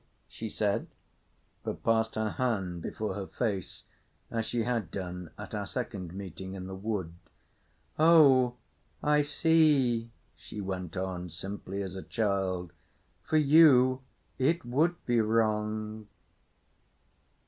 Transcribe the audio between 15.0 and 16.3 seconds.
be wrong."